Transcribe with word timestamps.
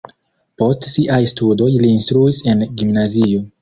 Post 0.61 0.87
siaj 0.93 1.21
studoj 1.33 1.71
li 1.77 1.95
instruis 2.01 2.43
en 2.53 2.69
gimnazio. 2.81 3.51